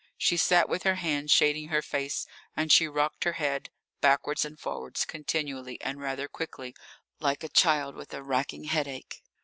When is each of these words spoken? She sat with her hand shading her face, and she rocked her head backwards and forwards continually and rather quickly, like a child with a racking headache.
She 0.17 0.35
sat 0.35 0.67
with 0.67 0.81
her 0.81 0.95
hand 0.95 1.29
shading 1.29 1.67
her 1.67 1.83
face, 1.83 2.25
and 2.57 2.71
she 2.71 2.87
rocked 2.87 3.23
her 3.23 3.33
head 3.33 3.69
backwards 4.01 4.43
and 4.43 4.59
forwards 4.59 5.05
continually 5.05 5.79
and 5.79 6.01
rather 6.01 6.27
quickly, 6.27 6.73
like 7.19 7.43
a 7.43 7.49
child 7.49 7.93
with 7.93 8.11
a 8.11 8.23
racking 8.23 8.63
headache. 8.63 9.21